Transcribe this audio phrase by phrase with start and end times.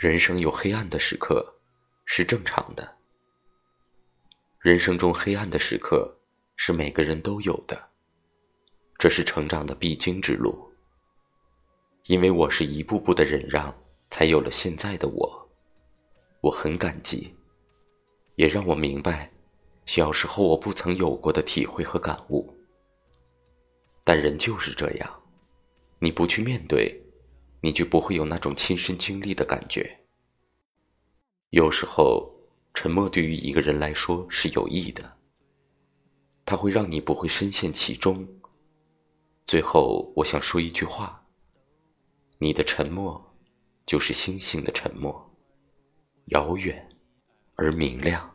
[0.00, 1.60] 人生有黑暗的时刻，
[2.06, 2.96] 是正常的。
[4.58, 6.18] 人生中黑暗的时刻，
[6.56, 7.90] 是每个人都有的。
[8.96, 10.72] 这是成长的必经之路。
[12.06, 13.78] 因为我是一步步的忍让，
[14.08, 15.50] 才有了现在的我。
[16.40, 17.36] 我很感激，
[18.36, 19.30] 也让我明白，
[19.84, 22.56] 小时候我不曾有过的体会和感悟。
[24.02, 25.22] 但人就是这样，
[25.98, 26.98] 你不去面对。
[27.60, 30.00] 你就不会有那种亲身经历的感觉。
[31.50, 32.32] 有时候，
[32.72, 35.18] 沉默对于一个人来说是有益的，
[36.44, 38.26] 它会让你不会深陷其中。
[39.46, 41.26] 最后，我想说一句话：
[42.38, 43.34] 你的沉默，
[43.84, 45.36] 就是星星的沉默，
[46.26, 46.88] 遥远
[47.56, 48.32] 而明亮。